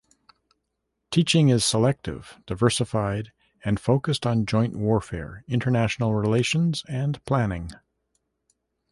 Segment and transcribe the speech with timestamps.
[1.11, 3.31] Teaching is selective, diversified,
[3.63, 7.69] and focused on joint warfare, international relations, and planning.